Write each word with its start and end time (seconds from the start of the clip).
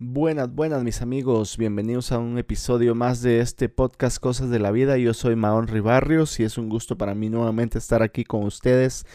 Buenas, 0.00 0.54
buenas 0.54 0.84
mis 0.84 1.02
amigos, 1.02 1.56
bienvenidos 1.56 2.12
a 2.12 2.20
un 2.20 2.38
episodio 2.38 2.94
más 2.94 3.20
de 3.20 3.40
este 3.40 3.68
podcast 3.68 4.20
Cosas 4.20 4.48
de 4.48 4.60
la 4.60 4.70
Vida. 4.70 4.96
Yo 4.96 5.12
soy 5.12 5.34
Maón 5.34 5.66
Ribarrios 5.66 6.38
y 6.38 6.44
es 6.44 6.56
un 6.56 6.68
gusto 6.68 6.96
para 6.96 7.16
mí 7.16 7.28
nuevamente 7.28 7.78
estar 7.78 8.00
aquí 8.04 8.22
con 8.22 8.44
ustedes 8.44 9.06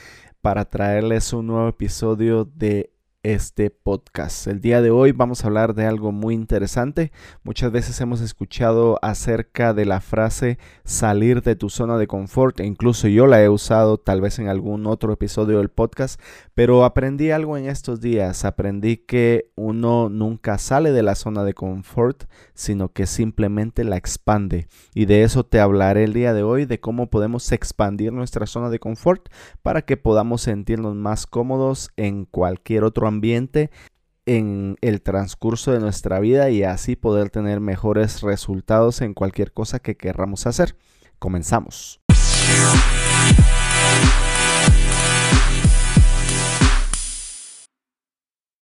para 0.42 0.66
traerles 0.66 1.32
un 1.32 1.48
nuevo 1.48 1.70
episodio 1.70 2.44
de 2.44 2.93
este 3.24 3.70
podcast. 3.70 4.48
El 4.48 4.60
día 4.60 4.82
de 4.82 4.92
hoy 4.92 5.14
vamos 5.14 5.44
a 5.44 5.48
hablar 5.48 5.76
de 5.76 5.86
algo 5.86 6.12
muy 6.12 6.36
interesante. 6.36 7.14
Muchas 7.42 7.72
veces 7.72 8.00
hemos 8.02 8.20
escuchado 8.20 9.00
acerca 9.02 9.74
de 9.74 9.86
la 9.86 10.02
frase 10.02 10.60
salir 10.84 11.42
de 11.42 11.56
tu 11.56 11.70
zona 11.70 11.98
de 11.98 12.06
confort 12.06 12.60
e 12.60 12.66
incluso 12.66 13.08
yo 13.08 13.26
la 13.26 13.42
he 13.42 13.48
usado 13.48 13.98
tal 13.98 14.20
vez 14.20 14.40
en 14.40 14.50
algún 14.50 14.86
otro 14.86 15.14
episodio 15.14 15.60
del 15.60 15.70
podcast, 15.70 16.20
pero 16.54 16.84
aprendí 16.84 17.32
algo 17.32 17.58
en 17.58 17.68
estos 17.68 18.02
días. 18.02 18.44
Aprendí 18.44 18.98
que 18.98 19.52
uno 19.56 20.10
nunca 20.10 20.58
sale 20.58 20.92
de 20.92 21.04
la 21.04 21.16
zona 21.16 21.46
de 21.46 21.54
confort, 21.54 22.26
sino 22.54 22.92
que 22.92 23.08
simplemente 23.08 23.86
la 23.86 23.96
expande. 23.96 24.68
Y 24.94 25.06
de 25.06 25.24
eso 25.24 25.46
te 25.46 25.62
hablaré 25.62 26.04
el 26.04 26.14
día 26.14 26.34
de 26.34 26.44
hoy, 26.44 26.66
de 26.66 26.82
cómo 26.82 27.10
podemos 27.10 27.50
expandir 27.54 28.12
nuestra 28.12 28.48
zona 28.48 28.70
de 28.70 28.80
confort 28.80 29.30
para 29.62 29.84
que 29.84 29.96
podamos 29.96 30.42
sentirnos 30.42 30.94
más 30.96 31.26
cómodos 31.26 31.90
en 31.96 32.26
cualquier 32.26 32.84
otro 32.84 33.08
ambiente 33.08 33.13
en 34.26 34.78
el 34.82 35.02
transcurso 35.02 35.72
de 35.72 35.80
nuestra 35.80 36.20
vida 36.20 36.50
y 36.50 36.64
así 36.64 36.96
poder 36.96 37.30
tener 37.30 37.60
mejores 37.60 38.22
resultados 38.22 39.02
en 39.02 39.14
cualquier 39.14 39.52
cosa 39.52 39.80
que 39.80 39.98
querramos 39.98 40.48
hacer. 40.48 40.78
Comenzamos. 41.20 42.00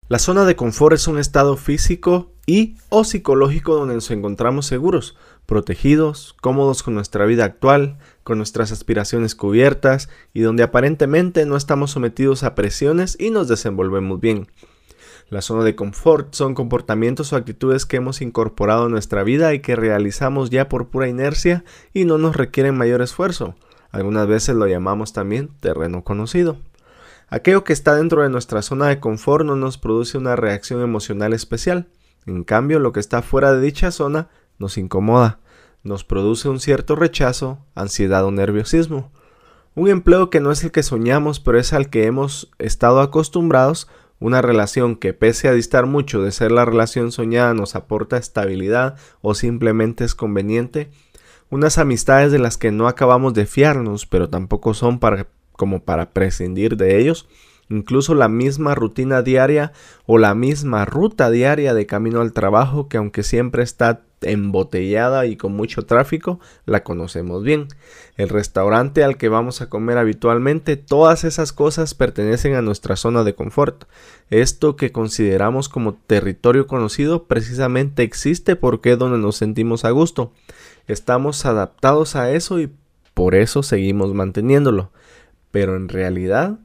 La 0.09 0.19
zona 0.19 0.45
de 0.45 0.55
confort 0.55 0.95
es 0.95 1.07
un 1.09 1.19
estado 1.19 1.57
físico 1.57 2.31
y 2.45 2.77
o 2.87 3.03
psicológico 3.03 3.75
donde 3.75 3.95
nos 3.95 4.09
encontramos 4.09 4.65
seguros, 4.65 5.17
protegidos, 5.45 6.33
cómodos 6.39 6.81
con 6.81 6.93
nuestra 6.93 7.25
vida 7.25 7.43
actual, 7.43 7.97
con 8.27 8.39
nuestras 8.39 8.73
aspiraciones 8.73 9.35
cubiertas 9.35 10.09
y 10.33 10.41
donde 10.41 10.61
aparentemente 10.61 11.45
no 11.45 11.55
estamos 11.55 11.91
sometidos 11.91 12.43
a 12.43 12.55
presiones 12.55 13.15
y 13.17 13.29
nos 13.29 13.47
desenvolvemos 13.47 14.19
bien. 14.19 14.49
La 15.29 15.41
zona 15.41 15.63
de 15.63 15.77
confort 15.77 16.33
son 16.33 16.53
comportamientos 16.53 17.31
o 17.31 17.37
actitudes 17.37 17.85
que 17.85 17.95
hemos 17.95 18.21
incorporado 18.21 18.87
en 18.87 18.91
nuestra 18.91 19.23
vida 19.23 19.53
y 19.53 19.61
que 19.61 19.77
realizamos 19.77 20.49
ya 20.49 20.67
por 20.67 20.89
pura 20.89 21.07
inercia 21.07 21.63
y 21.93 22.03
no 22.03 22.17
nos 22.17 22.35
requieren 22.35 22.75
mayor 22.75 23.01
esfuerzo. 23.01 23.55
Algunas 23.91 24.27
veces 24.27 24.57
lo 24.57 24.67
llamamos 24.67 25.13
también 25.13 25.49
terreno 25.61 26.03
conocido. 26.03 26.57
Aquello 27.29 27.63
que 27.63 27.71
está 27.71 27.95
dentro 27.95 28.23
de 28.23 28.29
nuestra 28.29 28.61
zona 28.61 28.87
de 28.87 28.99
confort 28.99 29.45
no 29.45 29.55
nos 29.55 29.77
produce 29.77 30.17
una 30.17 30.35
reacción 30.35 30.81
emocional 30.81 31.31
especial. 31.31 31.87
En 32.25 32.43
cambio, 32.43 32.79
lo 32.79 32.91
que 32.91 32.99
está 32.99 33.21
fuera 33.21 33.53
de 33.53 33.61
dicha 33.61 33.89
zona 33.89 34.27
nos 34.59 34.77
incomoda, 34.77 35.39
nos 35.83 36.03
produce 36.03 36.49
un 36.49 36.59
cierto 36.59 36.95
rechazo, 36.95 37.59
ansiedad 37.75 38.25
o 38.25 38.31
nerviosismo. 38.31 39.11
Un 39.75 39.89
empleo 39.89 40.29
que 40.29 40.39
no 40.39 40.51
es 40.51 40.63
el 40.63 40.71
que 40.71 40.83
soñamos, 40.83 41.39
pero 41.39 41.59
es 41.59 41.73
al 41.73 41.89
que 41.89 42.05
hemos 42.05 42.51
estado 42.57 42.99
acostumbrados, 43.01 43.87
una 44.19 44.41
relación 44.41 44.95
que 44.95 45.13
pese 45.13 45.47
a 45.47 45.53
distar 45.53 45.85
mucho 45.85 46.23
de 46.23 46.31
ser 46.31 46.51
la 46.51 46.65
relación 46.65 47.11
soñada 47.11 47.53
nos 47.53 47.75
aporta 47.75 48.17
estabilidad 48.17 48.95
o 49.21 49.35
simplemente 49.35 50.03
es 50.03 50.15
conveniente, 50.15 50.89
unas 51.49 51.77
amistades 51.77 52.31
de 52.31 52.39
las 52.39 52.57
que 52.57 52.71
no 52.71 52.87
acabamos 52.87 53.33
de 53.33 53.45
fiarnos, 53.45 54.05
pero 54.05 54.29
tampoco 54.29 54.73
son 54.73 54.99
para 54.99 55.27
como 55.57 55.83
para 55.83 56.11
prescindir 56.11 56.77
de 56.77 56.99
ellos. 56.99 57.27
Incluso 57.69 58.15
la 58.15 58.29
misma 58.29 58.75
rutina 58.75 59.21
diaria 59.21 59.73
o 60.05 60.17
la 60.17 60.33
misma 60.35 60.85
ruta 60.85 61.29
diaria 61.29 61.73
de 61.73 61.85
camino 61.85 62.21
al 62.21 62.31
trabajo 62.31 62.87
que 62.87 62.95
aunque 62.95 63.23
siempre 63.23 63.63
está 63.63 64.03
embotellada 64.21 65.25
y 65.25 65.35
con 65.35 65.53
mucho 65.53 65.85
tráfico, 65.85 66.39
la 66.65 66.83
conocemos 66.83 67.43
bien. 67.43 67.67
El 68.15 68.29
restaurante 68.29 69.03
al 69.03 69.17
que 69.17 69.29
vamos 69.29 69.61
a 69.61 69.69
comer 69.69 69.97
habitualmente, 69.97 70.77
todas 70.77 71.23
esas 71.23 71.53
cosas 71.53 71.93
pertenecen 71.93 72.55
a 72.55 72.61
nuestra 72.61 72.95
zona 72.95 73.23
de 73.23 73.35
confort. 73.35 73.85
Esto 74.29 74.75
que 74.75 74.91
consideramos 74.91 75.69
como 75.69 75.93
territorio 75.93 76.67
conocido 76.67 77.25
precisamente 77.25 78.03
existe 78.03 78.55
porque 78.55 78.93
es 78.93 78.97
donde 78.97 79.19
nos 79.19 79.37
sentimos 79.37 79.85
a 79.85 79.91
gusto. 79.91 80.33
Estamos 80.87 81.45
adaptados 81.45 82.15
a 82.15 82.31
eso 82.31 82.59
y 82.59 82.71
por 83.13 83.35
eso 83.35 83.63
seguimos 83.63 84.13
manteniéndolo. 84.13 84.91
Pero 85.51 85.75
en 85.75 85.89
realidad 85.89 86.59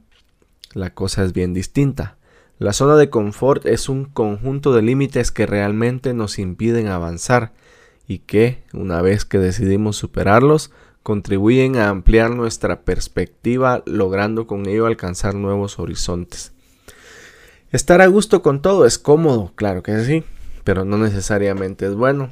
la 0.73 0.93
cosa 0.93 1.23
es 1.23 1.33
bien 1.33 1.53
distinta. 1.53 2.17
La 2.59 2.71
zona 2.71 2.95
de 2.95 3.09
confort 3.09 3.65
es 3.65 3.89
un 3.89 4.05
conjunto 4.05 4.73
de 4.73 4.81
límites 4.83 5.31
que 5.31 5.45
realmente 5.45 6.13
nos 6.13 6.37
impiden 6.37 6.87
avanzar 6.87 7.51
y 8.07 8.19
que, 8.19 8.63
una 8.73 9.01
vez 9.01 9.25
que 9.25 9.39
decidimos 9.39 9.97
superarlos, 9.97 10.71
contribuyen 11.01 11.77
a 11.77 11.89
ampliar 11.89 12.31
nuestra 12.31 12.81
perspectiva, 12.81 13.83
logrando 13.85 14.47
con 14.47 14.67
ello 14.67 14.85
alcanzar 14.85 15.35
nuevos 15.35 15.79
horizontes. 15.79 16.53
Estar 17.71 18.01
a 18.01 18.07
gusto 18.07 18.41
con 18.41 18.61
todo 18.61 18.85
es 18.85 18.99
cómodo, 18.99 19.51
claro 19.55 19.81
que 19.81 20.03
sí, 20.05 20.23
pero 20.63 20.85
no 20.85 20.97
necesariamente 20.97 21.87
es 21.87 21.95
bueno. 21.95 22.29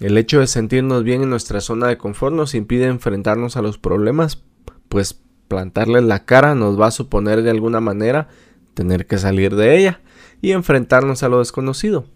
El 0.00 0.18
hecho 0.18 0.40
de 0.40 0.46
sentirnos 0.46 1.04
bien 1.04 1.22
en 1.22 1.30
nuestra 1.30 1.60
zona 1.60 1.86
de 1.86 1.96
confort 1.96 2.34
nos 2.34 2.54
impide 2.54 2.86
enfrentarnos 2.86 3.56
a 3.56 3.62
los 3.62 3.78
problemas, 3.78 4.42
pues 4.88 5.20
plantarles 5.46 6.04
la 6.04 6.24
cara 6.24 6.54
nos 6.54 6.78
va 6.80 6.88
a 6.88 6.92
suponer 6.92 7.42
de 7.42 7.50
alguna 7.50 7.80
manera 7.80 8.28
tener 8.74 9.06
que 9.06 9.18
salir 9.18 9.56
de 9.56 9.78
ella 9.78 10.00
y 10.40 10.52
enfrentarnos 10.52 11.22
a 11.22 11.28
lo 11.28 11.38
desconocido. 11.38 12.06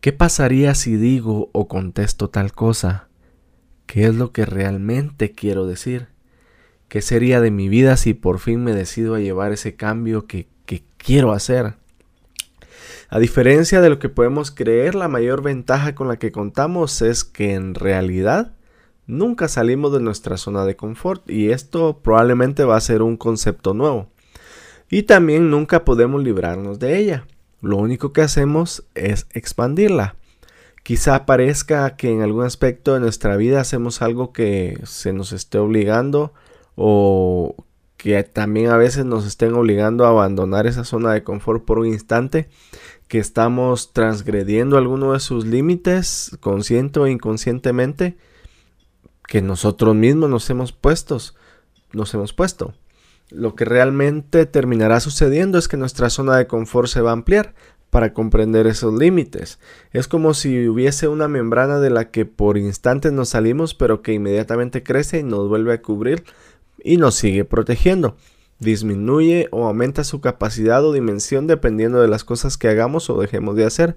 ¿Qué 0.00 0.12
pasaría 0.12 0.74
si 0.74 0.96
digo 0.96 1.50
o 1.52 1.68
contesto 1.68 2.28
tal 2.28 2.52
cosa? 2.52 3.08
¿Qué 3.86 4.06
es 4.06 4.14
lo 4.14 4.32
que 4.32 4.44
realmente 4.44 5.32
quiero 5.32 5.66
decir? 5.66 6.08
¿Qué 6.88 7.00
sería 7.02 7.40
de 7.40 7.50
mi 7.50 7.68
vida 7.68 7.96
si 7.96 8.14
por 8.14 8.38
fin 8.38 8.62
me 8.62 8.74
decido 8.74 9.14
a 9.14 9.20
llevar 9.20 9.52
ese 9.52 9.76
cambio 9.76 10.26
que, 10.26 10.48
que 10.66 10.84
quiero 10.98 11.32
hacer? 11.32 11.74
A 13.08 13.18
diferencia 13.18 13.80
de 13.80 13.90
lo 13.90 13.98
que 13.98 14.08
podemos 14.08 14.50
creer, 14.50 14.94
la 14.94 15.08
mayor 15.08 15.42
ventaja 15.42 15.94
con 15.94 16.08
la 16.08 16.18
que 16.18 16.32
contamos 16.32 17.00
es 17.02 17.24
que 17.24 17.54
en 17.54 17.74
realidad 17.74 18.54
nunca 19.06 19.48
salimos 19.48 19.92
de 19.92 20.00
nuestra 20.00 20.36
zona 20.36 20.64
de 20.64 20.76
confort 20.76 21.28
y 21.30 21.50
esto 21.50 22.00
probablemente 22.02 22.64
va 22.64 22.76
a 22.76 22.80
ser 22.80 23.02
un 23.02 23.16
concepto 23.16 23.74
nuevo. 23.74 24.10
Y 24.94 25.02
también 25.02 25.50
nunca 25.50 25.84
podemos 25.84 26.22
librarnos 26.22 26.78
de 26.78 26.96
ella. 26.96 27.26
Lo 27.60 27.78
único 27.78 28.12
que 28.12 28.22
hacemos 28.22 28.84
es 28.94 29.26
expandirla. 29.32 30.14
Quizá 30.84 31.26
parezca 31.26 31.96
que 31.96 32.12
en 32.12 32.22
algún 32.22 32.44
aspecto 32.44 32.94
de 32.94 33.00
nuestra 33.00 33.36
vida 33.36 33.60
hacemos 33.60 34.02
algo 34.02 34.32
que 34.32 34.78
se 34.84 35.12
nos 35.12 35.32
esté 35.32 35.58
obligando 35.58 36.32
o 36.76 37.56
que 37.96 38.22
también 38.22 38.70
a 38.70 38.76
veces 38.76 39.04
nos 39.04 39.26
estén 39.26 39.54
obligando 39.54 40.04
a 40.04 40.10
abandonar 40.10 40.68
esa 40.68 40.84
zona 40.84 41.12
de 41.12 41.24
confort 41.24 41.64
por 41.64 41.80
un 41.80 41.88
instante, 41.88 42.48
que 43.08 43.18
estamos 43.18 43.92
transgrediendo 43.92 44.78
alguno 44.78 45.14
de 45.14 45.18
sus 45.18 45.44
límites, 45.44 46.38
consciente 46.38 47.00
o 47.00 47.08
inconscientemente, 47.08 48.16
que 49.26 49.42
nosotros 49.42 49.96
mismos 49.96 50.30
nos 50.30 50.48
hemos 50.50 50.70
puestos, 50.70 51.34
nos 51.92 52.14
hemos 52.14 52.32
puesto. 52.32 52.74
Lo 53.30 53.54
que 53.54 53.64
realmente 53.64 54.46
terminará 54.46 55.00
sucediendo 55.00 55.58
es 55.58 55.68
que 55.68 55.76
nuestra 55.76 56.10
zona 56.10 56.36
de 56.36 56.46
confort 56.46 56.88
se 56.88 57.00
va 57.00 57.10
a 57.10 57.14
ampliar 57.14 57.54
para 57.94 58.12
comprender 58.12 58.66
esos 58.66 58.92
límites. 58.92 59.60
Es 59.92 60.08
como 60.08 60.34
si 60.34 60.68
hubiese 60.68 61.06
una 61.06 61.28
membrana 61.28 61.78
de 61.78 61.90
la 61.90 62.10
que 62.10 62.26
por 62.26 62.58
instantes 62.58 63.12
nos 63.12 63.28
salimos, 63.28 63.74
pero 63.74 64.02
que 64.02 64.12
inmediatamente 64.12 64.82
crece 64.82 65.20
y 65.20 65.22
nos 65.22 65.48
vuelve 65.48 65.74
a 65.74 65.80
cubrir 65.80 66.24
y 66.82 66.96
nos 66.96 67.14
sigue 67.14 67.44
protegiendo. 67.44 68.16
Disminuye 68.58 69.48
o 69.52 69.66
aumenta 69.66 70.02
su 70.02 70.20
capacidad 70.20 70.84
o 70.84 70.92
dimensión 70.92 71.46
dependiendo 71.46 72.00
de 72.00 72.08
las 72.08 72.24
cosas 72.24 72.58
que 72.58 72.68
hagamos 72.68 73.08
o 73.10 73.20
dejemos 73.20 73.54
de 73.54 73.64
hacer. 73.64 73.96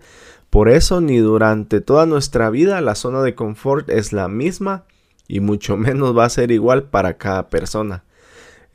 Por 0.49 0.69
eso 0.69 1.01
ni 1.01 1.17
durante 1.17 1.81
toda 1.81 2.05
nuestra 2.05 2.49
vida 2.49 2.79
la 2.81 2.95
zona 2.95 3.21
de 3.21 3.35
confort 3.35 3.89
es 3.89 4.13
la 4.13 4.27
misma 4.27 4.85
y 5.27 5.39
mucho 5.39 5.75
menos 5.77 6.15
va 6.15 6.25
a 6.25 6.29
ser 6.29 6.51
igual 6.51 6.83
para 6.83 7.17
cada 7.17 7.49
persona. 7.49 8.03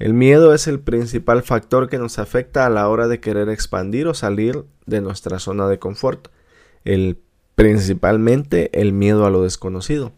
El 0.03 0.15
miedo 0.15 0.53
es 0.53 0.67
el 0.67 0.81
principal 0.81 1.45
factor 1.45 1.89
que 1.89 1.97
nos 1.97 2.19
afecta 2.19 2.67
a 2.67 2.71
la 2.71 2.89
hora 2.89 3.07
de 3.07 3.21
querer 3.21 3.49
expandir 3.49 4.09
o 4.09 4.15
salir 4.15 4.65
de 4.85 5.01
nuestra 5.01 5.39
zona 5.39 5.69
de 5.69 5.79
confort. 5.79 6.27
El, 6.85 7.21
principalmente 7.55 8.81
el 8.81 8.93
miedo 8.93 9.27
a 9.27 9.31
lo 9.31 9.45
desconocido. 9.45 10.11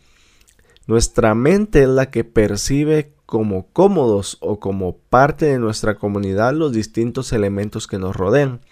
Nuestra 0.86 1.34
mente 1.34 1.82
es 1.82 1.88
la 1.90 2.10
que 2.10 2.24
percibe 2.24 3.12
como 3.26 3.66
cómodos 3.74 4.38
o 4.40 4.58
como 4.58 4.96
parte 4.96 5.44
de 5.44 5.58
nuestra 5.58 5.96
comunidad 5.96 6.54
los 6.54 6.72
distintos 6.72 7.34
elementos 7.34 7.86
que 7.86 7.98
nos 7.98 8.16
rodean. 8.16 8.62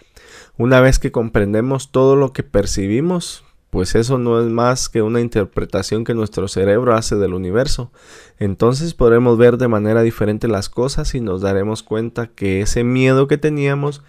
Una 0.57 0.81
vez 0.81 0.97
que 0.97 1.11
comprendemos 1.11 1.91
todo 1.91 2.15
lo 2.15 2.33
que 2.33 2.41
percibimos, 2.41 3.42
pues 3.73 3.95
eso 3.95 4.19
no 4.19 4.39
es 4.39 4.51
más 4.51 4.87
que 4.87 5.01
una 5.01 5.19
interpretación 5.19 6.03
que 6.03 6.13
nuestro 6.13 6.47
cerebro 6.47 6.93
hace 6.93 7.15
del 7.15 7.33
universo. 7.33 7.91
Entonces 8.37 8.93
podremos 8.93 9.35
ver 9.39 9.57
de 9.57 9.67
manera 9.67 10.03
diferente 10.03 10.47
las 10.47 10.69
cosas 10.69 11.15
y 11.15 11.21
nos 11.21 11.41
daremos 11.41 11.81
cuenta 11.81 12.27
que 12.27 12.61
ese 12.61 12.83
miedo 12.83 13.27
que 13.27 13.39
teníamos, 13.39 14.03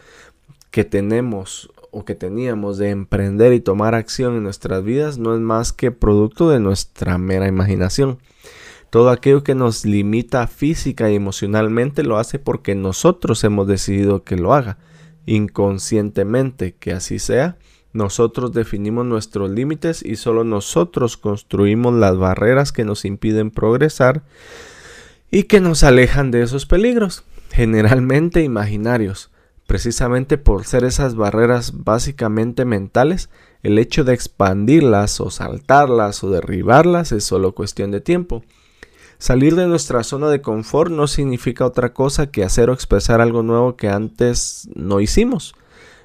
que 0.70 0.84
tenemos 0.84 1.70
o 1.90 2.04
que 2.04 2.14
teníamos 2.14 2.76
de 2.76 2.90
emprender 2.90 3.54
y 3.54 3.60
tomar 3.60 3.94
acción 3.94 4.36
en 4.36 4.42
nuestras 4.42 4.84
vidas 4.84 5.16
no 5.16 5.34
es 5.34 5.40
más 5.40 5.72
que 5.72 5.90
producto 5.90 6.50
de 6.50 6.60
nuestra 6.60 7.16
mera 7.16 7.48
imaginación. 7.48 8.18
Todo 8.90 9.08
aquello 9.08 9.44
que 9.44 9.54
nos 9.54 9.86
limita 9.86 10.46
física 10.46 11.10
y 11.10 11.14
emocionalmente 11.14 12.02
lo 12.02 12.18
hace 12.18 12.38
porque 12.38 12.74
nosotros 12.74 13.42
hemos 13.44 13.66
decidido 13.66 14.24
que 14.24 14.36
lo 14.36 14.52
haga. 14.52 14.76
Inconscientemente 15.24 16.74
que 16.74 16.92
así 16.92 17.18
sea, 17.18 17.56
nosotros 17.94 18.52
definimos 18.52 19.06
nuestros 19.06 19.48
límites 19.50 20.02
y 20.04 20.16
solo 20.16 20.42
nosotros 20.42 21.16
construimos 21.16 21.94
las 21.94 22.18
barreras 22.18 22.72
que 22.72 22.84
nos 22.84 23.04
impiden 23.04 23.52
progresar 23.52 24.24
y 25.30 25.44
que 25.44 25.60
nos 25.60 25.84
alejan 25.84 26.32
de 26.32 26.42
esos 26.42 26.66
peligros, 26.66 27.22
generalmente 27.52 28.42
imaginarios. 28.42 29.30
Precisamente 29.66 30.38
por 30.38 30.64
ser 30.64 30.82
esas 30.84 31.14
barreras 31.14 31.84
básicamente 31.84 32.64
mentales, 32.64 33.30
el 33.62 33.78
hecho 33.78 34.02
de 34.02 34.12
expandirlas 34.12 35.20
o 35.20 35.30
saltarlas 35.30 36.22
o 36.24 36.30
derribarlas 36.30 37.12
es 37.12 37.24
solo 37.24 37.54
cuestión 37.54 37.92
de 37.92 38.00
tiempo. 38.00 38.42
Salir 39.18 39.54
de 39.54 39.68
nuestra 39.68 40.02
zona 40.02 40.28
de 40.30 40.42
confort 40.42 40.90
no 40.90 41.06
significa 41.06 41.64
otra 41.64 41.94
cosa 41.94 42.26
que 42.32 42.42
hacer 42.42 42.70
o 42.70 42.74
expresar 42.74 43.20
algo 43.20 43.44
nuevo 43.44 43.76
que 43.76 43.88
antes 43.88 44.68
no 44.74 45.00
hicimos, 45.00 45.54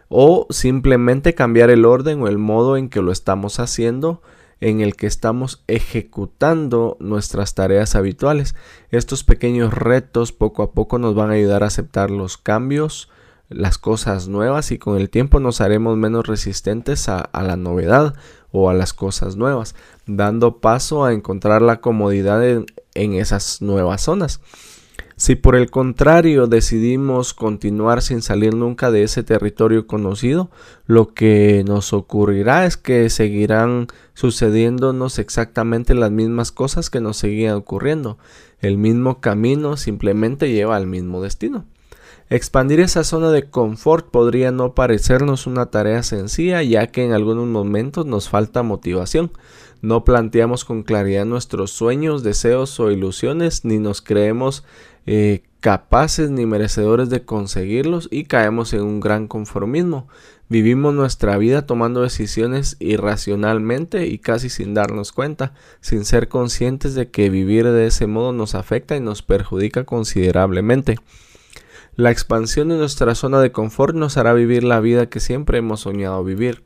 o 0.09 0.47
simplemente 0.49 1.35
cambiar 1.35 1.69
el 1.69 1.85
orden 1.85 2.21
o 2.21 2.27
el 2.27 2.37
modo 2.37 2.75
en 2.75 2.89
que 2.89 3.01
lo 3.01 3.11
estamos 3.11 3.59
haciendo, 3.59 4.21
en 4.61 4.81
el 4.81 4.95
que 4.95 5.07
estamos 5.07 5.63
ejecutando 5.67 6.97
nuestras 6.99 7.55
tareas 7.55 7.95
habituales. 7.95 8.55
Estos 8.91 9.23
pequeños 9.23 9.73
retos 9.73 10.31
poco 10.31 10.63
a 10.63 10.71
poco 10.71 10.99
nos 10.99 11.15
van 11.15 11.29
a 11.29 11.35
ayudar 11.35 11.63
a 11.63 11.67
aceptar 11.67 12.11
los 12.11 12.37
cambios, 12.37 13.09
las 13.49 13.77
cosas 13.77 14.27
nuevas 14.27 14.71
y 14.71 14.77
con 14.77 14.97
el 14.97 15.09
tiempo 15.09 15.39
nos 15.39 15.59
haremos 15.59 15.97
menos 15.97 16.27
resistentes 16.27 17.09
a, 17.09 17.29
la 17.33 17.55
novedad 17.55 18.13
o 18.51 18.69
a 18.69 18.73
las 18.73 18.93
cosas 18.93 19.35
nuevas, 19.35 19.75
dando 20.05 20.59
paso 20.59 21.03
a 21.03 21.13
encontrar 21.13 21.61
la 21.61 21.81
comodidad 21.81 22.43
en, 22.45 22.65
esas 23.13 23.61
nuevas 23.61 24.01
zonas. 24.01 24.41
Si 25.19 25.35
por 25.35 25.57
el 25.57 25.69
contrario 25.69 26.47
decidimos 26.47 27.33
continuar 27.33 28.01
sin 28.01 28.21
salir 28.21 28.55
nunca 28.55 28.89
de 28.89 29.03
ese 29.03 29.21
territorio 29.21 29.85
conocido, 29.85 30.49
lo 30.85 31.13
que 31.13 31.65
nos 31.67 31.91
ocurrirá 31.91 32.65
es 32.65 32.77
que 32.77 33.09
seguirán 33.09 33.87
sucediéndonos 34.13 35.19
exactamente 35.19 35.93
las 35.93 36.09
mismas 36.09 36.53
cosas 36.53 36.89
que 36.89 37.01
nos 37.01 37.17
seguían 37.17 37.55
ocurriendo. 37.55 38.17
El 38.61 38.77
mismo 38.77 39.19
camino 39.19 39.75
simplemente 39.75 40.53
lleva 40.53 40.77
al 40.77 40.87
mismo 40.87 41.21
destino. 41.21 41.65
Expandir 42.31 42.79
esa 42.79 43.03
zona 43.03 43.31
de 43.31 43.49
confort 43.49 44.11
podría 44.11 44.51
no 44.51 44.75
parecernos 44.75 45.47
una 45.47 45.65
tarea 45.71 46.03
sencilla 46.03 46.61
ya 46.61 46.85
que 46.85 47.03
en 47.03 47.11
algunos 47.11 47.47
momentos 47.47 48.05
nos 48.05 48.29
falta 48.29 48.61
motivación. 48.61 49.31
No 49.81 50.03
planteamos 50.03 50.63
con 50.63 50.83
claridad 50.83 51.25
nuestros 51.25 51.71
sueños, 51.71 52.21
deseos 52.21 52.79
o 52.79 52.91
ilusiones 52.91 53.65
ni 53.65 53.79
nos 53.79 54.03
creemos 54.03 54.63
eh, 55.07 55.41
capaces 55.59 56.29
ni 56.29 56.45
merecedores 56.45 57.09
de 57.09 57.25
conseguirlos 57.25 58.07
y 58.11 58.25
caemos 58.25 58.73
en 58.73 58.81
un 58.81 58.99
gran 58.99 59.27
conformismo. 59.27 60.07
Vivimos 60.49 60.93
nuestra 60.93 61.35
vida 61.37 61.65
tomando 61.65 62.03
decisiones 62.03 62.77
irracionalmente 62.79 64.05
y 64.05 64.19
casi 64.19 64.49
sin 64.49 64.75
darnos 64.75 65.13
cuenta, 65.13 65.53
sin 65.81 66.05
ser 66.05 66.27
conscientes 66.27 66.93
de 66.93 67.09
que 67.09 67.31
vivir 67.31 67.67
de 67.67 67.87
ese 67.87 68.05
modo 68.05 68.33
nos 68.33 68.53
afecta 68.53 68.95
y 68.95 68.99
nos 68.99 69.23
perjudica 69.23 69.83
considerablemente. 69.83 70.97
La 71.99 72.11
expansión 72.11 72.69
de 72.69 72.77
nuestra 72.77 73.13
zona 73.13 73.41
de 73.41 73.51
confort 73.51 73.93
nos 73.93 74.15
hará 74.15 74.31
vivir 74.31 74.63
la 74.63 74.79
vida 74.79 75.09
que 75.09 75.19
siempre 75.19 75.57
hemos 75.57 75.81
soñado 75.81 76.23
vivir. 76.23 76.63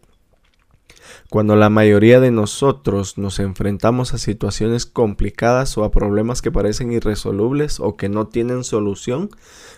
Cuando 1.32 1.56
la 1.56 1.72
mayoría 1.72 2.20
de 2.20 2.30
nosotros 2.30 3.18
nos 3.18 3.40
enfrentamos 3.40 4.14
a 4.14 4.20
situaciones 4.20 4.86
complicadas 4.86 5.76
o 5.76 5.86
a 5.86 5.90
problemas 5.90 6.44
que 6.44 6.52
parecen 6.52 6.92
irresolubles 6.92 7.80
o 7.80 7.98
que 7.98 8.10
no 8.10 8.28
tienen 8.28 8.64
solución, 8.64 9.32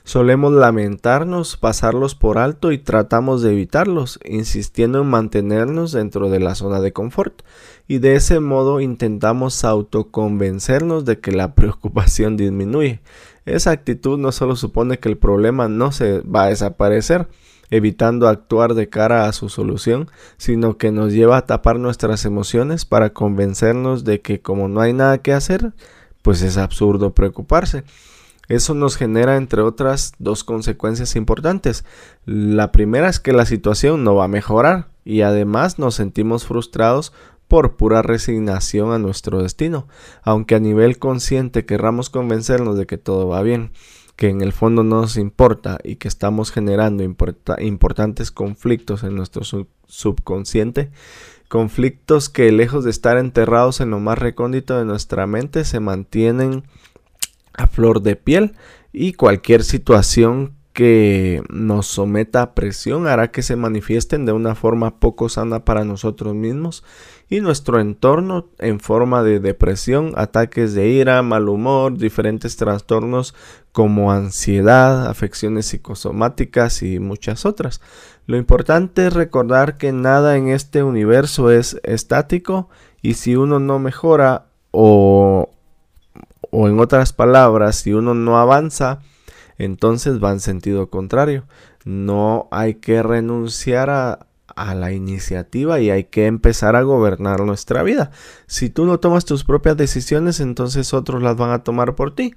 solemos 0.03 0.51
lamentarnos, 0.51 1.55
pasarlos 1.55 2.15
por 2.15 2.37
alto 2.37 2.73
y 2.73 2.77
tratamos 2.77 3.41
de 3.41 3.53
evitarlos, 3.53 4.19
insistiendo 4.25 5.03
en 5.03 5.07
mantenernos 5.07 5.93
dentro 5.93 6.29
de 6.29 6.41
la 6.41 6.55
zona 6.55 6.81
de 6.81 6.91
confort. 6.91 7.43
Y 7.87 7.99
de 7.99 8.15
ese 8.15 8.41
modo 8.41 8.81
intentamos 8.81 9.63
autoconvencernos 9.63 11.05
de 11.05 11.21
que 11.21 11.31
la 11.31 11.55
preocupación 11.55 12.35
disminuye. 12.35 12.99
Esa 13.45 13.71
actitud 13.71 14.17
no 14.17 14.31
solo 14.31 14.55
supone 14.55 14.99
que 14.99 15.09
el 15.09 15.17
problema 15.17 15.67
no 15.67 15.91
se 15.91 16.21
va 16.21 16.43
a 16.43 16.49
desaparecer, 16.49 17.27
evitando 17.69 18.27
actuar 18.27 18.73
de 18.73 18.89
cara 18.89 19.27
a 19.27 19.33
su 19.33 19.49
solución, 19.49 20.09
sino 20.37 20.77
que 20.77 20.91
nos 20.91 21.13
lleva 21.13 21.37
a 21.37 21.45
tapar 21.45 21.79
nuestras 21.79 22.25
emociones 22.25 22.85
para 22.85 23.11
convencernos 23.11 24.03
de 24.03 24.21
que 24.21 24.41
como 24.41 24.67
no 24.67 24.81
hay 24.81 24.93
nada 24.93 25.19
que 25.19 25.33
hacer, 25.33 25.73
pues 26.21 26.41
es 26.41 26.57
absurdo 26.57 27.13
preocuparse. 27.13 27.83
Eso 28.47 28.75
nos 28.75 28.95
genera, 28.95 29.37
entre 29.37 29.61
otras, 29.61 30.13
dos 30.19 30.43
consecuencias 30.43 31.15
importantes. 31.15 31.83
La 32.25 32.71
primera 32.71 33.09
es 33.09 33.19
que 33.19 33.33
la 33.33 33.45
situación 33.45 34.03
no 34.03 34.15
va 34.15 34.25
a 34.25 34.29
mejorar 34.29 34.89
y 35.03 35.21
además 35.21 35.79
nos 35.79 35.95
sentimos 35.95 36.45
frustrados 36.45 37.11
por 37.47 37.75
pura 37.75 38.01
resignación 38.01 38.91
a 38.91 38.99
nuestro 38.99 39.41
destino, 39.41 39.87
aunque 40.23 40.55
a 40.55 40.59
nivel 40.59 40.97
consciente 40.97 41.65
querramos 41.65 42.09
convencernos 42.09 42.77
de 42.77 42.85
que 42.85 42.97
todo 42.97 43.27
va 43.27 43.41
bien, 43.41 43.71
que 44.15 44.29
en 44.29 44.41
el 44.41 44.53
fondo 44.53 44.83
no 44.83 45.01
nos 45.01 45.17
importa 45.17 45.77
y 45.83 45.97
que 45.97 46.07
estamos 46.07 46.51
generando 46.51 47.03
importantes 47.03 48.31
conflictos 48.31 49.03
en 49.03 49.15
nuestro 49.15 49.41
subconsciente, 49.87 50.91
conflictos 51.49 52.29
que 52.29 52.51
lejos 52.51 52.83
de 52.83 52.91
estar 52.91 53.17
enterrados 53.17 53.81
en 53.81 53.91
lo 53.91 53.99
más 53.99 54.17
recóndito 54.17 54.77
de 54.77 54.85
nuestra 54.85 55.27
mente 55.27 55.63
se 55.65 55.79
mantienen 55.79 56.63
a 57.53 57.67
flor 57.67 58.01
de 58.01 58.15
piel 58.15 58.55
y 58.91 59.13
cualquier 59.13 59.63
situación 59.63 60.55
que 60.73 61.41
nos 61.49 61.87
someta 61.87 62.41
a 62.41 62.53
presión 62.53 63.07
hará 63.07 63.31
que 63.31 63.43
se 63.43 63.55
manifiesten 63.55 64.25
de 64.25 64.33
una 64.33 64.55
forma 64.55 64.99
poco 64.99 65.29
sana 65.29 65.63
para 65.63 65.85
nosotros 65.85 66.35
mismos 66.35 66.83
nuestro 67.41 67.79
entorno 67.79 68.47
en 68.59 68.79
forma 68.79 69.23
de 69.23 69.39
depresión, 69.39 70.13
ataques 70.15 70.73
de 70.73 70.87
ira, 70.89 71.21
mal 71.21 71.49
humor, 71.49 71.97
diferentes 71.97 72.57
trastornos 72.57 73.33
como 73.71 74.11
ansiedad, 74.11 75.07
afecciones 75.07 75.65
psicosomáticas 75.67 76.81
y 76.81 76.99
muchas 76.99 77.45
otras. 77.45 77.81
Lo 78.27 78.37
importante 78.37 79.07
es 79.07 79.13
recordar 79.13 79.77
que 79.77 79.91
nada 79.91 80.37
en 80.37 80.47
este 80.47 80.83
universo 80.83 81.51
es 81.51 81.79
estático 81.83 82.69
y 83.01 83.15
si 83.15 83.35
uno 83.35 83.59
no 83.59 83.79
mejora 83.79 84.45
o, 84.71 85.49
o 86.51 86.67
en 86.67 86.79
otras 86.79 87.13
palabras, 87.13 87.75
si 87.75 87.93
uno 87.93 88.13
no 88.13 88.39
avanza, 88.39 88.99
entonces 89.57 90.23
va 90.23 90.31
en 90.31 90.39
sentido 90.39 90.89
contrario. 90.89 91.45
No 91.83 92.47
hay 92.51 92.75
que 92.75 93.03
renunciar 93.03 94.27
a, 94.55 94.75
la 94.75 94.91
iniciativa 94.91 95.79
y 95.79 95.89
hay 95.89 96.05
que 96.05 96.25
empezar 96.27 96.75
a 96.75 96.81
gobernar 96.81 97.41
nuestra 97.41 97.83
vida. 97.83 98.11
Si 98.47 98.69
tú 98.69 98.85
no 98.85 98.99
tomas 98.99 99.25
tus 99.25 99.43
propias 99.43 99.77
decisiones, 99.77 100.39
entonces 100.39 100.93
otros 100.93 101.21
las 101.21 101.37
van 101.37 101.51
a 101.51 101.63
tomar 101.63 101.95
por 101.95 102.13
ti. 102.13 102.35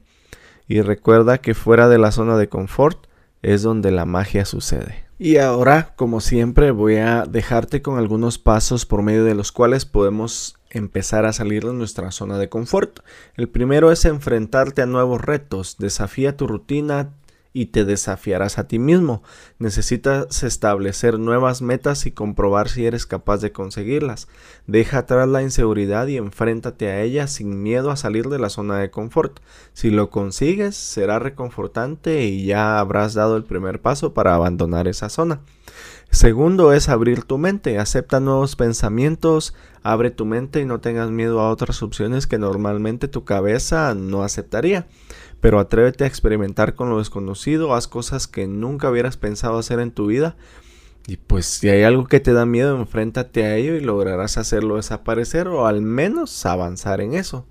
Y 0.67 0.83
recuerda 0.83 1.39
que 1.39 1.55
fuera 1.55 1.89
de 1.89 1.99
la 1.99 2.13
zona 2.13 2.37
de 2.37 2.49
confort 2.49 3.07
es 3.43 3.63
donde 3.63 3.91
la 3.91 4.05
magia 4.05 4.45
sucede. 4.45 5.09
Y 5.19 5.39
ahora, 5.39 5.95
como 5.97 6.21
siempre, 6.21 6.71
voy 6.71 6.97
a 6.97 7.25
dejarte 7.25 7.83
con 7.83 7.99
algunos 7.99 8.39
pasos 8.39 8.87
por 8.87 9.03
medio 9.03 9.25
de 9.25 9.35
los 9.35 9.51
cuales 9.51 9.85
podemos 9.85 10.59
empezar 10.71 11.25
a 11.25 11.33
salir 11.33 11.65
de 11.65 11.73
nuestra 11.73 12.13
zona 12.13 12.39
de 12.39 12.49
confort. 12.49 13.01
El 13.35 13.49
primero 13.49 13.91
es 13.91 14.05
enfrentarte 14.05 14.83
a 14.83 14.87
nuevos 14.87 15.21
retos, 15.21 15.77
desafía 15.79 16.37
tu 16.37 16.47
rutina 16.47 17.11
y 17.59 17.67
te 17.67 17.85
desafiarás 17.85 18.59
a 18.59 18.69
ti 18.69 18.79
mismo. 18.79 19.25
Necesitas 19.59 20.45
establecer 20.45 21.19
nuevas 21.19 21.61
metas 21.61 22.07
y 22.07 22.13
comprobar 22.13 22.69
si 22.69 22.87
eres 22.87 23.05
capaz 23.05 23.39
de 23.39 23.51
conseguirlas. 23.51 24.29
Deja 24.69 24.99
atrás 24.99 25.29
la 25.29 25.43
inseguridad 25.43 26.07
y 26.07 26.19
enfréntate 26.19 26.89
a 26.89 27.03
ella 27.03 27.27
sin 27.27 27.61
miedo 27.61 27.91
a 27.91 27.97
salir 27.97 28.29
de 28.29 28.39
la 28.39 28.49
zona 28.49 28.79
de 28.79 28.93
confort. 28.93 29.41
Si 29.73 29.91
lo 29.91 30.09
consigues, 30.09 30.77
será 30.77 31.19
reconfortante 31.19 32.25
y 32.27 32.47
ya 32.47 32.79
habrás 32.79 33.15
dado 33.15 33.37
el 33.37 33.43
primer 33.43 33.81
paso 33.81 34.15
para 34.15 34.37
abandonar 34.37 34.87
esa 34.87 35.09
zona. 35.09 35.41
Segundo 36.11 36.73
es 36.73 36.89
abrir 36.89 37.25
tu 37.25 37.37
mente, 37.37 37.79
acepta 37.79 38.19
nuevos 38.19 38.57
pensamientos, 38.57 39.55
abre 39.83 40.11
tu 40.11 40.25
mente 40.25 40.61
y 40.61 40.65
no 40.65 40.81
tengas 40.81 41.11
miedo 41.11 41.41
a 41.41 41.51
otras 41.51 41.83
opciones 41.83 42.27
que 42.27 42.39
normalmente 42.39 43.09
tu 43.09 43.25
cabeza 43.25 43.95
no 43.95 44.23
aceptaría. 44.23 44.87
Pero 45.41 45.61
atrévete 45.61 46.05
a 46.05 46.07
experimentar 46.07 46.75
con 46.75 46.89
lo 46.89 46.99
desconocido, 46.99 47.75
haz 47.75 47.89
cosas 47.89 48.27
que 48.27 48.47
nunca 48.47 48.91
hubieras 48.91 49.17
pensado 49.19 49.59
hacer 49.59 49.81
en 49.81 49.93
tu 49.93 50.07
vida. 50.07 50.37
Y 51.07 51.19
pues 51.19 51.47
si 51.47 51.69
hay 51.69 51.83
algo 51.83 52.07
que 52.07 52.21
te 52.21 52.33
da 52.33 52.47
miedo, 52.47 52.77
enfréntate 52.77 53.45
a 53.45 53.57
ello 53.57 53.77
y 53.77 53.81
lograrás 53.81 54.39
hacerlo 54.39 54.77
desaparecer 54.77 55.47
o 55.47 55.67
al 55.67 55.83
menos 55.83 56.45
avanzar 56.47 57.01
en 57.01 57.15
eso. 57.15 57.47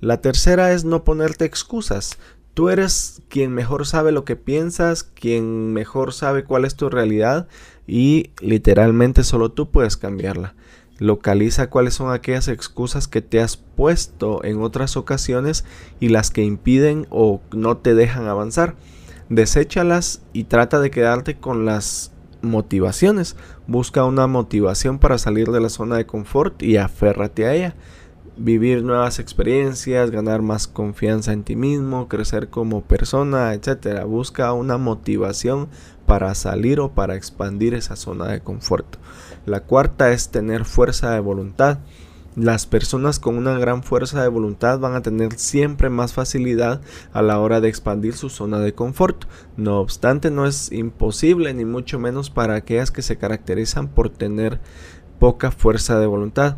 La 0.00 0.20
tercera 0.20 0.72
es 0.72 0.84
no 0.84 1.04
ponerte 1.04 1.46
excusas. 1.46 2.18
Tú 2.54 2.68
eres 2.68 3.22
quien 3.28 3.52
mejor 3.52 3.84
sabe 3.84 4.12
lo 4.12 4.24
que 4.24 4.36
piensas, 4.36 5.02
quien 5.02 5.72
mejor 5.72 6.12
sabe 6.12 6.44
cuál 6.44 6.64
es 6.64 6.76
tu 6.76 6.88
realidad 6.88 7.48
y 7.86 8.30
literalmente 8.40 9.24
solo 9.24 9.50
tú 9.50 9.70
puedes 9.70 9.96
cambiarla. 9.96 10.54
Localiza 10.98 11.70
cuáles 11.70 11.94
son 11.94 12.12
aquellas 12.12 12.48
excusas 12.48 13.08
que 13.08 13.20
te 13.20 13.40
has 13.40 13.56
puesto 13.56 14.44
en 14.44 14.62
otras 14.62 14.96
ocasiones 14.96 15.64
y 15.98 16.08
las 16.08 16.30
que 16.30 16.44
impiden 16.44 17.06
o 17.10 17.40
no 17.52 17.78
te 17.78 17.94
dejan 17.94 18.28
avanzar. 18.28 18.76
Deséchalas 19.28 20.22
y 20.32 20.44
trata 20.44 20.78
de 20.78 20.90
quedarte 20.90 21.36
con 21.36 21.64
las 21.64 22.12
motivaciones. 22.42 23.36
Busca 23.66 24.04
una 24.04 24.26
motivación 24.26 24.98
para 24.98 25.18
salir 25.18 25.50
de 25.50 25.60
la 25.60 25.68
zona 25.68 25.96
de 25.96 26.06
confort 26.06 26.62
y 26.62 26.76
aférrate 26.76 27.46
a 27.46 27.54
ella. 27.54 27.74
Vivir 28.36 28.82
nuevas 28.82 29.18
experiencias, 29.18 30.10
ganar 30.10 30.42
más 30.42 30.66
confianza 30.66 31.32
en 31.32 31.44
ti 31.44 31.56
mismo, 31.56 32.08
crecer 32.08 32.50
como 32.50 32.82
persona, 32.82 33.54
etc. 33.54 34.04
Busca 34.06 34.52
una 34.52 34.76
motivación 34.76 35.68
para 36.06 36.34
salir 36.34 36.80
o 36.80 36.92
para 36.92 37.16
expandir 37.16 37.74
esa 37.74 37.96
zona 37.96 38.28
de 38.28 38.40
confort. 38.40 38.96
La 39.46 39.60
cuarta 39.60 40.10
es 40.10 40.30
tener 40.30 40.64
fuerza 40.64 41.12
de 41.12 41.20
voluntad. 41.20 41.78
Las 42.36 42.66
personas 42.66 43.20
con 43.20 43.36
una 43.36 43.58
gran 43.58 43.84
fuerza 43.84 44.20
de 44.20 44.28
voluntad 44.28 44.80
van 44.80 44.94
a 44.94 45.02
tener 45.02 45.34
siempre 45.38 45.88
más 45.88 46.12
facilidad 46.12 46.80
a 47.12 47.22
la 47.22 47.38
hora 47.38 47.60
de 47.60 47.68
expandir 47.68 48.14
su 48.14 48.28
zona 48.28 48.58
de 48.58 48.74
confort. 48.74 49.26
No 49.56 49.78
obstante, 49.78 50.30
no 50.30 50.44
es 50.46 50.72
imposible 50.72 51.54
ni 51.54 51.64
mucho 51.64 51.98
menos 51.98 52.30
para 52.30 52.56
aquellas 52.56 52.90
que 52.90 53.02
se 53.02 53.18
caracterizan 53.18 53.86
por 53.86 54.08
tener 54.08 54.58
poca 55.20 55.52
fuerza 55.52 56.00
de 56.00 56.06
voluntad. 56.06 56.56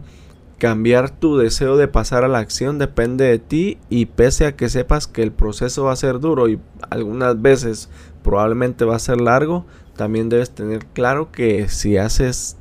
Cambiar 0.59 1.11
tu 1.11 1.37
deseo 1.37 1.76
de 1.76 1.87
pasar 1.87 2.25
a 2.25 2.29
la 2.29 2.38
acción 2.38 2.79
depende 2.79 3.26
de 3.26 3.38
ti 3.38 3.76
y 3.91 4.07
pese 4.07 4.47
a 4.47 4.57
que 4.57 4.71
sepas 4.71 5.07
que 5.07 5.23
el 5.23 5.31
proceso 5.31 5.85
va 5.85 5.93
a 5.93 5.97
ser 5.97 6.19
duro 6.19 6.49
y 6.49 6.59
algunas 6.88 7.43
veces 7.43 7.91
probablemente 8.26 8.85
va 8.85 8.97
a 8.97 8.99
ser 8.99 9.21
largo, 9.21 9.64
también 9.97 10.28
debes 10.28 10.50
tener 10.50 10.85
claro 10.85 11.30
que 11.30 11.68
si 11.68 11.97
haces 11.97 12.56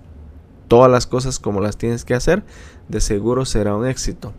todas 0.67 0.91
las 0.91 1.07
cosas 1.07 1.39
como 1.39 1.59
las 1.59 1.75
tienes 1.75 2.05
que 2.05 2.13
hacer, 2.13 2.43
de 2.87 3.01
seguro 3.01 3.45
será 3.45 3.75
un 3.75 3.87
éxito. 3.87 4.31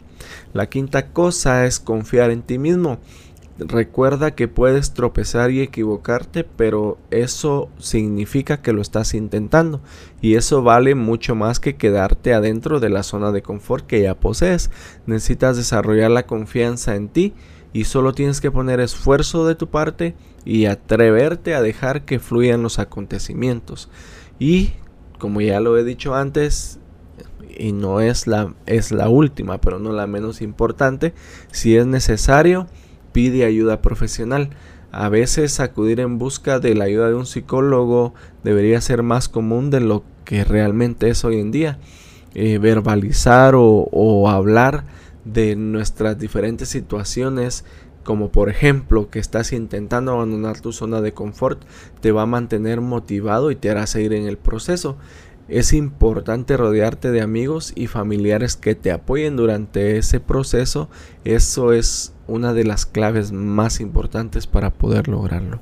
La 0.52 0.66
quinta 0.66 1.09
cosa 1.09 1.66
es 1.66 1.80
confiar 1.80 2.30
en 2.30 2.42
ti 2.42 2.59
mismo. 2.59 2.99
Recuerda 3.59 4.37
que 4.37 4.47
puedes 4.47 4.95
tropezar 4.95 5.50
y 5.50 5.62
equivocarte, 5.62 6.45
pero 6.45 6.97
eso 7.11 7.71
significa 7.78 8.62
que 8.62 8.73
lo 8.73 8.80
estás 8.80 9.12
intentando. 9.12 9.80
Y 10.21 10.37
eso 10.37 10.62
vale 10.62 10.95
mucho 10.95 11.35
más 11.35 11.59
que 11.59 11.75
quedarte 11.75 12.35
adentro 12.35 12.78
de 12.78 12.90
la 12.90 13.02
zona 13.02 13.33
de 13.33 13.42
confort 13.42 13.85
que 13.85 14.00
ya 14.00 14.14
posees. 14.14 14.71
Necesitas 15.06 15.56
desarrollar 15.56 16.12
la 16.12 16.26
confianza 16.26 16.95
en 16.95 17.09
ti 17.09 17.35
y 17.76 17.85
solo 17.85 18.14
tienes 18.14 18.40
que 18.40 18.50
poner 18.50 18.80
esfuerzo 18.80 19.47
de 19.47 19.54
tu 19.54 19.68
parte 19.68 20.14
y 20.47 20.64
atreverte 20.64 21.54
a 21.54 21.61
dejar 21.61 22.06
que 22.06 22.18
fluyan 22.18 22.62
los 22.62 22.78
acontecimientos. 22.78 23.90
Y 24.38 24.71
como 25.18 25.42
ya 25.42 25.61
lo 25.61 25.76
he 25.76 25.85
dicho 25.85 26.14
antes, 26.14 26.78
y 27.54 27.73
no 27.73 28.00
es 28.00 28.26
la, 28.26 28.54
es 28.64 28.92
la 28.92 29.11
última, 29.11 29.61
pero 29.61 29.78
no 29.78 29.92
la 29.92 30.06
menos 30.06 30.40
importante, 30.40 31.12
si 31.52 31.76
es 31.76 31.85
necesario, 31.85 32.66
pide 33.12 33.45
ayuda 33.45 33.83
profesional. 33.83 34.49
A 34.90 35.11
veces 35.11 35.61
acudir 35.61 36.00
en 36.00 36.16
busca 36.16 36.61
de 36.61 36.75
la 36.75 36.85
ayuda 36.85 37.09
de 37.09 37.14
un 37.14 37.26
psicólogo 37.26 38.14
debería 38.42 38.80
ser 38.80 39.02
más 39.02 39.28
común 39.28 39.68
de 39.68 39.80
lo 39.80 40.02
que 40.25 40.45
realmente 40.45 41.11
es 41.11 41.26
hoy 41.26 41.40
en 41.40 41.50
día. 41.50 41.78
Eh, 42.33 42.56
verbalizar 42.56 43.54
o, 43.54 43.66
o 43.92 44.30
hablar 44.30 44.85
de 45.26 45.56
nuestras 45.56 46.18
diferentes 46.18 46.71
situaciones 46.71 47.64
como 48.06 48.30
por 48.30 48.49
ejemplo 48.49 49.11
que 49.11 49.18
estás 49.18 49.52
intentando 49.52 50.12
abandonar 50.12 50.61
tu 50.61 50.73
zona 50.73 51.00
de 51.00 51.12
confort, 51.12 51.64
te 52.00 52.12
va 52.12 52.23
a 52.23 52.26
mantener 52.26 52.80
motivado 52.80 53.50
y 53.50 53.56
te 53.56 53.68
hará 53.68 53.87
seguir 53.88 54.12
en 54.12 54.28
el 54.28 54.38
proceso. 54.38 54.97
Es 55.49 55.73
importante 55.73 56.56
rodearte 56.56 57.11
de 57.11 57.21
amigos 57.21 57.73
y 57.75 57.88
familiares 57.88 58.56
que 58.56 58.76
te 58.76 58.92
apoyen 58.92 59.37
durante 59.37 59.99
ese 59.99 60.21
proceso. 60.21 60.88
Eso 61.25 61.73
es 61.73 62.14
una 62.28 62.52
de 62.52 62.64
las 62.64 62.87
claves 62.87 63.33
más 63.33 63.80
importantes 63.80 64.47
para 64.47 64.71
poder 64.71 65.09
lograrlo. 65.09 65.61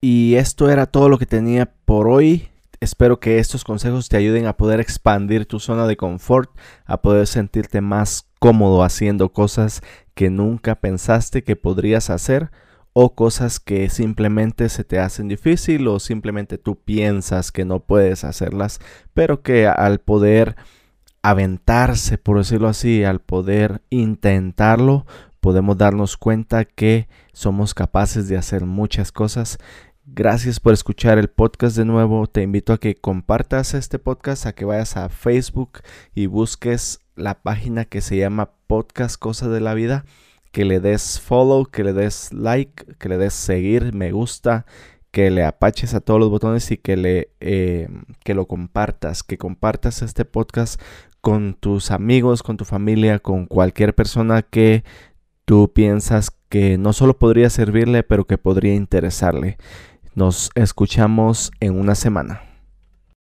Y 0.00 0.36
esto 0.36 0.70
era 0.70 0.86
todo 0.86 1.08
lo 1.08 1.18
que 1.18 1.26
tenía 1.26 1.72
por 1.84 2.06
hoy. 2.06 2.50
Espero 2.78 3.18
que 3.18 3.40
estos 3.40 3.64
consejos 3.64 4.08
te 4.08 4.16
ayuden 4.16 4.46
a 4.46 4.56
poder 4.56 4.78
expandir 4.78 5.46
tu 5.46 5.58
zona 5.58 5.88
de 5.88 5.96
confort, 5.96 6.50
a 6.86 7.02
poder 7.02 7.26
sentirte 7.26 7.80
más 7.80 8.28
cómodo 8.38 8.84
haciendo 8.84 9.32
cosas 9.32 9.82
que 10.14 10.30
nunca 10.30 10.76
pensaste 10.76 11.42
que 11.42 11.56
podrías 11.56 12.10
hacer 12.10 12.52
o 12.92 13.16
cosas 13.16 13.58
que 13.58 13.90
simplemente 13.90 14.68
se 14.68 14.84
te 14.84 15.00
hacen 15.00 15.26
difícil 15.26 15.88
o 15.88 15.98
simplemente 15.98 16.58
tú 16.58 16.76
piensas 16.76 17.50
que 17.50 17.64
no 17.64 17.80
puedes 17.80 18.22
hacerlas, 18.22 18.80
pero 19.14 19.42
que 19.42 19.66
al 19.66 19.98
poder 19.98 20.54
aventarse, 21.22 22.18
por 22.18 22.38
decirlo 22.38 22.68
así, 22.68 23.02
al 23.02 23.18
poder 23.18 23.82
intentarlo, 23.90 25.06
podemos 25.40 25.76
darnos 25.78 26.16
cuenta 26.16 26.64
que 26.64 27.08
somos 27.32 27.74
capaces 27.74 28.28
de 28.28 28.36
hacer 28.36 28.64
muchas 28.64 29.12
cosas 29.12 29.58
Gracias 30.10 30.58
por 30.58 30.72
escuchar 30.72 31.18
el 31.18 31.28
podcast 31.28 31.76
de 31.76 31.84
nuevo. 31.84 32.26
Te 32.26 32.42
invito 32.42 32.72
a 32.72 32.78
que 32.78 32.94
compartas 32.94 33.74
este 33.74 33.98
podcast, 33.98 34.46
a 34.46 34.52
que 34.52 34.64
vayas 34.64 34.96
a 34.96 35.10
Facebook 35.10 35.80
y 36.14 36.26
busques 36.26 37.00
la 37.14 37.42
página 37.42 37.84
que 37.84 38.00
se 38.00 38.16
llama 38.16 38.52
Podcast 38.66 39.18
Cosas 39.18 39.50
de 39.50 39.60
la 39.60 39.74
Vida, 39.74 40.06
que 40.50 40.64
le 40.64 40.80
des 40.80 41.20
follow, 41.20 41.66
que 41.66 41.84
le 41.84 41.92
des 41.92 42.32
like, 42.32 42.96
que 42.96 43.08
le 43.10 43.18
des 43.18 43.34
seguir, 43.34 43.94
me 43.94 44.10
gusta, 44.10 44.64
que 45.10 45.30
le 45.30 45.44
apaches 45.44 45.92
a 45.92 46.00
todos 46.00 46.18
los 46.18 46.30
botones 46.30 46.70
y 46.70 46.78
que 46.78 46.96
le 46.96 47.30
eh, 47.40 47.88
que 48.24 48.34
lo 48.34 48.46
compartas, 48.46 49.22
que 49.22 49.36
compartas 49.36 50.00
este 50.00 50.24
podcast 50.24 50.80
con 51.20 51.52
tus 51.52 51.90
amigos, 51.90 52.42
con 52.42 52.56
tu 52.56 52.64
familia, 52.64 53.18
con 53.18 53.46
cualquier 53.46 53.94
persona 53.94 54.40
que 54.42 54.84
tú 55.44 55.70
piensas 55.72 56.30
que 56.48 56.78
no 56.78 56.92
solo 56.92 57.18
podría 57.18 57.50
servirle, 57.50 58.02
pero 58.02 58.26
que 58.26 58.38
podría 58.38 58.74
interesarle. 58.74 59.58
Nos 60.18 60.50
escuchamos 60.56 61.52
en 61.60 61.78
una 61.78 61.94
semana. 61.94 62.47